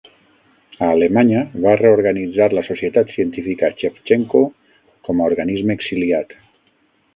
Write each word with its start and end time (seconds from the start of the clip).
A 0.77 0.85
Alemanya, 0.93 1.43
va 1.65 1.73
reorganitzar 1.81 2.47
la 2.59 2.63
Societat 2.71 3.13
Científica 3.17 3.71
Xevtxenko 3.83 4.43
com 5.09 5.21
a 5.27 5.31
organisme 5.33 5.81
exiliat. 5.81 6.37